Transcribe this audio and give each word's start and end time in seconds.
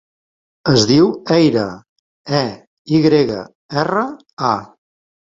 Es 0.71 0.85
diu 0.91 1.09
Eyra: 1.33 1.65
e, 2.37 2.39
i 2.93 3.01
grega, 3.03 3.43
erra, 3.83 4.07
a. 4.53 4.55